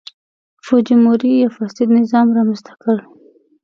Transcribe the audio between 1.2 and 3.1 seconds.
یو فاسد نظام رامنځته کړ.